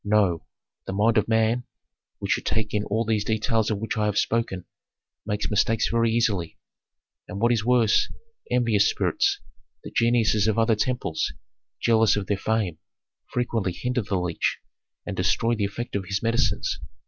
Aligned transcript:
"No. 0.03 0.47
The 0.87 0.93
mind 0.93 1.19
of 1.19 1.27
man, 1.27 1.63
which 2.17 2.31
should 2.31 2.47
take 2.47 2.73
in 2.73 2.83
all 2.85 3.05
these 3.05 3.23
details 3.23 3.69
of 3.69 3.77
which 3.77 3.95
I 3.97 4.05
have 4.07 4.17
spoken, 4.17 4.65
makes 5.27 5.51
mistakes 5.51 5.89
very 5.89 6.09
easily. 6.11 6.57
And 7.27 7.39
what 7.39 7.51
is 7.51 7.63
worse, 7.63 8.07
envious 8.49 8.89
spirits, 8.89 9.39
the 9.83 9.91
geniuses 9.91 10.47
of 10.47 10.57
other 10.57 10.75
temples, 10.75 11.31
jealous 11.79 12.15
of 12.15 12.25
their 12.25 12.37
fame, 12.37 12.79
frequently 13.31 13.73
hinder 13.73 14.01
the 14.01 14.17
leech 14.19 14.57
and 15.05 15.15
destroy 15.15 15.53
the 15.53 15.65
effect 15.65 15.95
of 15.95 16.05
his 16.07 16.23
medicines. 16.23 16.79